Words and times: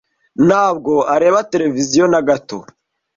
Ntabwo 0.47 0.93
areba 1.15 1.47
televiziyo 1.51 2.05
na 2.11 2.21
gato. 2.27 2.57